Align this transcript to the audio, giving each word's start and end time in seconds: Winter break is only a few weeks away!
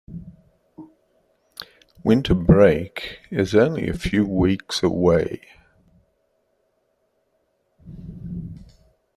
Winter 2.03 2.33
break 2.33 3.19
is 3.29 3.53
only 3.53 3.87
a 3.87 3.93
few 3.93 4.25
weeks 4.25 4.81
away! 4.81 5.41